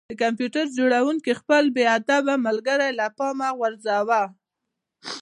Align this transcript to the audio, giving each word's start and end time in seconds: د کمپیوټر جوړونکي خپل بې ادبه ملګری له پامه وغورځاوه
د 0.09 0.11
کمپیوټر 0.23 0.65
جوړونکي 0.77 1.31
خپل 1.39 1.63
بې 1.75 1.85
ادبه 1.97 2.35
ملګری 2.47 2.89
له 2.99 3.07
پامه 3.17 3.49
وغورځاوه 3.53 4.21